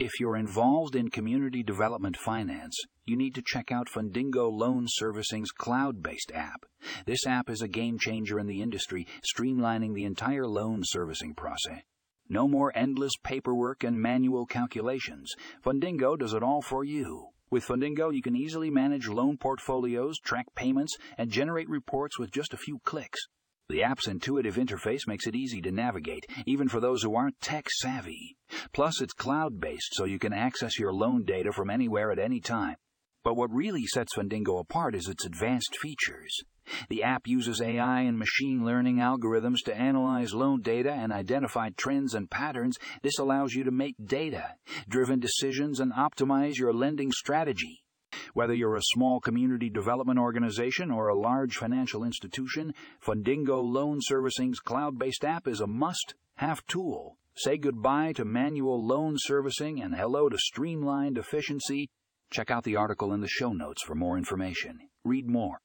If 0.00 0.18
you're 0.18 0.38
involved 0.38 0.96
in 0.96 1.10
community 1.10 1.62
development 1.62 2.16
finance, 2.16 2.74
you 3.04 3.18
need 3.18 3.34
to 3.34 3.42
check 3.44 3.70
out 3.70 3.90
Fundingo 3.90 4.50
Loan 4.50 4.86
Servicing's 4.88 5.50
cloud 5.50 6.02
based 6.02 6.32
app. 6.34 6.64
This 7.04 7.26
app 7.26 7.50
is 7.50 7.60
a 7.60 7.68
game 7.68 7.98
changer 7.98 8.38
in 8.38 8.46
the 8.46 8.62
industry, 8.62 9.06
streamlining 9.30 9.92
the 9.92 10.06
entire 10.06 10.46
loan 10.46 10.80
servicing 10.84 11.34
process. 11.34 11.82
No 12.30 12.48
more 12.48 12.72
endless 12.74 13.12
paperwork 13.22 13.84
and 13.84 14.00
manual 14.00 14.46
calculations. 14.46 15.34
Fundingo 15.62 16.18
does 16.18 16.32
it 16.32 16.42
all 16.42 16.62
for 16.62 16.82
you. 16.82 17.26
With 17.50 17.66
Fundingo, 17.66 18.10
you 18.10 18.22
can 18.22 18.34
easily 18.34 18.70
manage 18.70 19.06
loan 19.06 19.36
portfolios, 19.36 20.18
track 20.18 20.46
payments, 20.54 20.96
and 21.18 21.30
generate 21.30 21.68
reports 21.68 22.18
with 22.18 22.32
just 22.32 22.54
a 22.54 22.56
few 22.56 22.78
clicks. 22.86 23.20
The 23.68 23.82
app's 23.82 24.08
intuitive 24.08 24.56
interface 24.56 25.06
makes 25.06 25.26
it 25.26 25.36
easy 25.36 25.60
to 25.60 25.70
navigate, 25.70 26.24
even 26.46 26.70
for 26.70 26.80
those 26.80 27.02
who 27.02 27.14
aren't 27.14 27.38
tech 27.42 27.68
savvy. 27.68 28.38
Plus, 28.72 29.00
it's 29.00 29.12
cloud 29.12 29.60
based, 29.60 29.94
so 29.94 30.04
you 30.04 30.18
can 30.18 30.32
access 30.32 30.78
your 30.78 30.92
loan 30.92 31.24
data 31.24 31.52
from 31.52 31.70
anywhere 31.70 32.10
at 32.10 32.18
any 32.18 32.40
time. 32.40 32.76
But 33.22 33.36
what 33.36 33.52
really 33.52 33.86
sets 33.86 34.14
Fundingo 34.16 34.60
apart 34.60 34.94
is 34.94 35.08
its 35.08 35.26
advanced 35.26 35.76
features. 35.76 36.42
The 36.88 37.02
app 37.02 37.26
uses 37.26 37.60
AI 37.60 38.02
and 38.02 38.18
machine 38.18 38.64
learning 38.64 38.96
algorithms 38.96 39.58
to 39.64 39.76
analyze 39.76 40.32
loan 40.32 40.62
data 40.62 40.92
and 40.92 41.12
identify 41.12 41.70
trends 41.76 42.14
and 42.14 42.30
patterns. 42.30 42.78
This 43.02 43.18
allows 43.18 43.54
you 43.54 43.64
to 43.64 43.70
make 43.70 43.96
data 44.02 44.54
driven 44.88 45.20
decisions 45.20 45.80
and 45.80 45.92
optimize 45.92 46.56
your 46.56 46.72
lending 46.72 47.12
strategy. 47.12 47.82
Whether 48.34 48.54
you're 48.54 48.76
a 48.76 48.82
small 48.82 49.20
community 49.20 49.68
development 49.68 50.18
organization 50.18 50.90
or 50.90 51.08
a 51.08 51.18
large 51.18 51.56
financial 51.56 52.04
institution, 52.04 52.74
Fundingo 53.04 53.62
Loan 53.62 53.98
Servicing's 54.00 54.60
cloud 54.60 54.98
based 54.98 55.24
app 55.24 55.48
is 55.48 55.60
a 55.60 55.66
must 55.66 56.14
have 56.36 56.66
tool. 56.66 57.16
Say 57.34 57.58
goodbye 57.58 58.12
to 58.14 58.24
manual 58.24 58.84
loan 58.84 59.16
servicing 59.18 59.80
and 59.82 59.94
hello 59.94 60.28
to 60.28 60.38
streamlined 60.38 61.18
efficiency. 61.18 61.88
Check 62.30 62.50
out 62.50 62.64
the 62.64 62.76
article 62.76 63.12
in 63.12 63.20
the 63.20 63.28
show 63.28 63.52
notes 63.52 63.82
for 63.82 63.94
more 63.94 64.16
information. 64.16 64.78
Read 65.04 65.28
more 65.28 65.60